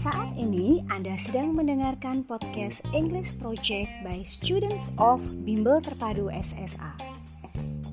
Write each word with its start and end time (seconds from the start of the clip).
Anda 0.00 1.12
sedang 1.20 1.52
mendengarkan 1.52 2.24
podcast 2.24 2.80
English 2.96 3.36
Project 3.36 3.92
by 4.00 4.24
Students 4.24 4.96
of 4.96 5.20
Bimbel 5.44 5.84
Terpadu 5.84 6.32
SSA. 6.32 6.96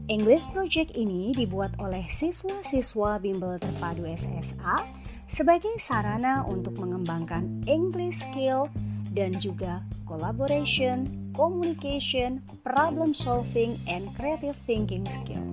English 0.07 0.48
Project 0.55 0.96
ini 0.96 1.36
dibuat 1.36 1.75
oleh 1.84 2.07
siswa-siswa 2.07 3.20
Bimbel 3.20 3.59
Terpadu 3.59 4.07
SSA 4.07 4.88
sebagai 5.28 5.75
sarana 5.84 6.48
untuk 6.48 6.80
mengembangkan 6.80 7.68
English 7.68 8.24
skill 8.24 8.71
dan 9.12 9.36
juga 9.44 9.84
collaboration, 10.08 11.12
communication, 11.36 12.39
problem 12.64 13.12
solving, 13.12 13.76
and 13.84 14.08
creative 14.16 14.55
thinking 14.64 15.04
skill. 15.12 15.44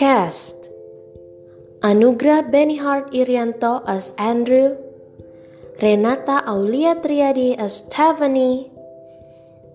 Cast 0.00 0.72
Anugrah 1.84 2.40
Benihart 2.40 3.12
Irianto 3.12 3.84
as 3.84 4.16
Andrew. 4.16 4.80
Renata 5.76 6.40
Aulia 6.48 6.96
Triadi 6.96 7.52
as 7.52 7.84
Stephany. 7.84 8.72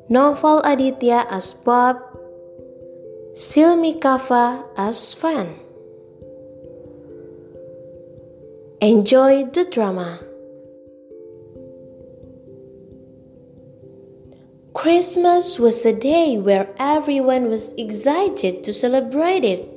Novel 0.09 0.65
Aditya 0.65 1.29
as 1.29 1.53
Bob. 1.53 2.01
Silmi 3.38 4.01
Kava 4.01 4.65
as 4.73 4.98
Sven 4.98 5.61
Enjoy 8.81 9.45
the 9.45 9.70
drama. 9.70 10.26
Christmas 14.73 15.59
was 15.62 15.85
a 15.85 15.93
day 15.93 16.40
where 16.41 16.73
everyone 16.81 17.46
was 17.46 17.77
excited 17.77 18.63
to 18.63 18.73
celebrate 18.73 19.46
it 19.46 19.74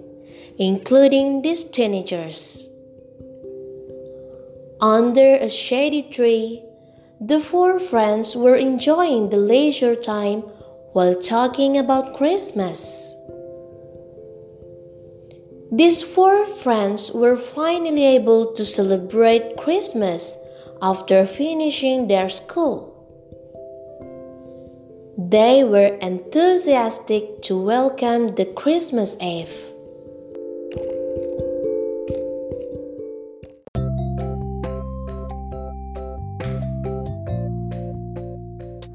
including 0.59 1.43
these 1.43 1.63
teenagers. 1.65 2.69
Under 4.81 5.35
a 5.35 5.49
shady 5.49 6.03
tree, 6.03 6.65
the 7.21 7.41
four 7.41 7.79
friends 7.79 8.37
were 8.37 8.57
enjoying 8.57 9.31
the 9.31 9.37
leisure 9.37 9.95
time 9.95 10.43
while 10.93 11.15
talking 11.15 11.77
about 11.77 12.17
Christmas. 12.17 13.15
These 15.71 16.03
four 16.03 16.47
friends 16.47 17.13
were 17.13 17.37
finally 17.37 18.05
able 18.05 18.53
to 18.55 18.65
celebrate 18.65 19.57
Christmas 19.59 20.37
after 20.81 21.27
finishing 21.27 22.09
their 22.09 22.29
school. 22.29 22.95
They 25.19 25.63
were 25.63 25.99
enthusiastic 26.01 27.43
to 27.43 27.61
welcome 27.61 28.35
the 28.37 28.47
Christmas 28.47 29.17
Eve. 29.21 29.68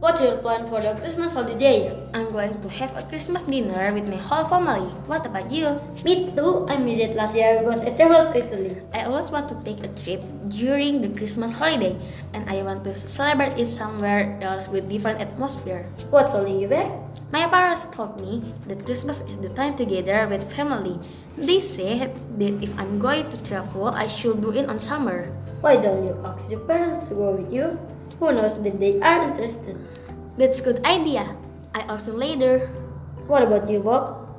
What's 0.03 0.19
your 0.19 0.35
plan 0.43 0.67
for 0.67 0.83
the 0.83 0.99
Christmas 0.99 1.31
holiday? 1.31 1.95
I'm 2.11 2.35
going 2.35 2.59
to 2.59 2.67
have 2.67 2.91
a 2.99 3.07
Christmas 3.07 3.47
dinner 3.47 3.87
with 3.95 4.03
my 4.03 4.19
whole 4.19 4.43
family. 4.43 4.91
What 5.07 5.25
about 5.25 5.47
you? 5.47 5.79
Me 6.03 6.27
too. 6.35 6.67
I 6.67 6.75
missed 6.75 6.99
it 6.99 7.15
last 7.15 7.39
year 7.39 7.63
because 7.63 7.79
I 7.87 7.95
traveled 7.95 8.35
to 8.35 8.43
Italy. 8.43 8.75
I 8.91 9.07
always 9.07 9.31
want 9.31 9.47
to 9.47 9.55
take 9.63 9.79
a 9.79 9.87
trip 10.03 10.19
during 10.51 10.99
the 10.99 11.07
Christmas 11.07 11.55
holiday, 11.55 11.95
and 12.35 12.43
I 12.51 12.67
want 12.67 12.83
to 12.83 12.91
celebrate 12.91 13.55
it 13.55 13.71
somewhere 13.71 14.35
else 14.43 14.67
with 14.67 14.91
different 14.91 15.23
atmosphere. 15.23 15.87
What's 16.11 16.35
holding 16.35 16.59
you 16.59 16.67
back? 16.67 16.91
My 17.31 17.47
parents 17.47 17.87
told 17.95 18.19
me 18.19 18.43
that 18.67 18.83
Christmas 18.83 19.23
is 19.23 19.39
the 19.39 19.55
time 19.55 19.79
together 19.79 20.27
with 20.27 20.51
family. 20.51 20.99
They 21.39 21.63
said 21.63 22.11
that 22.43 22.53
if 22.59 22.75
I'm 22.75 22.99
going 22.99 23.31
to 23.31 23.39
travel, 23.47 23.87
I 23.87 24.11
should 24.11 24.43
do 24.43 24.51
it 24.51 24.67
on 24.67 24.83
summer. 24.83 25.31
Why 25.63 25.79
don't 25.79 26.03
you 26.03 26.19
ask 26.27 26.51
your 26.51 26.59
parents 26.67 27.07
to 27.07 27.15
go 27.15 27.39
with 27.39 27.47
you? 27.55 27.79
Who 28.19 28.31
knows 28.31 28.61
that 28.63 28.79
they 28.79 28.99
are 29.01 29.23
interested? 29.29 29.77
That's 30.37 30.61
good 30.61 30.85
idea. 30.85 31.35
I 31.73 31.81
also 31.87 32.13
later. 32.13 32.67
What 33.27 33.41
about 33.43 33.69
you, 33.69 33.79
Bob? 33.79 34.29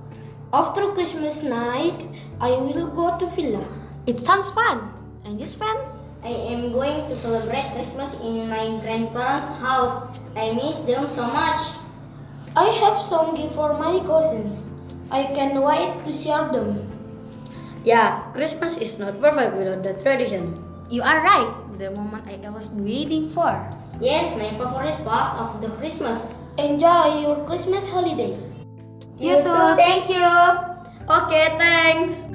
After 0.53 0.93
Christmas 0.93 1.43
night, 1.43 2.07
I 2.41 2.51
will 2.51 2.89
go 2.95 3.19
to 3.19 3.27
villa. 3.35 3.65
It 4.07 4.21
sounds 4.21 4.51
fun. 4.51 4.93
And 5.25 5.41
this 5.41 5.53
Sven? 5.53 5.77
I 6.23 6.29
am 6.29 6.73
going 6.73 7.09
to 7.09 7.19
celebrate 7.19 7.73
Christmas 7.75 8.15
in 8.21 8.49
my 8.49 8.81
grandparents' 8.81 9.49
house. 9.61 10.07
I 10.37 10.53
miss 10.53 10.81
them 10.83 11.11
so 11.11 11.27
much. 11.27 11.61
I 12.57 12.71
have 12.81 13.01
some 13.01 13.35
gift 13.35 13.55
for 13.55 13.77
my 13.79 13.99
cousins. 14.07 14.71
I 15.11 15.25
can't 15.25 15.61
wait 15.63 16.05
to 16.05 16.13
share 16.13 16.49
them. 16.53 16.91
Yeah, 17.85 18.23
Christmas 18.33 18.77
is 18.79 18.99
not 18.99 19.21
perfect 19.21 19.57
without 19.57 19.83
the 19.83 19.95
tradition. 20.03 20.74
You 20.91 21.03
are 21.03 21.25
right. 21.25 21.79
The 21.79 21.91
moment 21.91 22.29
I 22.29 22.39
was 22.51 22.69
waiting 22.71 23.29
for. 23.31 23.51
Yes, 24.01 24.37
my 24.37 24.51
favorite 24.51 25.05
part 25.05 25.41
of 25.41 25.61
the 25.61 25.69
Christmas. 25.81 26.35
Enjoy 26.59 27.25
your 27.25 27.45
Christmas 27.47 27.89
holiday. 27.89 28.37
You 29.19 29.43
too, 29.43 29.65
thank 29.77 30.09
you. 30.11 30.29
Okay, 31.09 31.57
thanks. 31.59 32.27